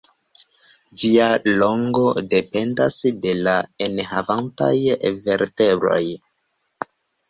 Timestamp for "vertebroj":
5.23-6.05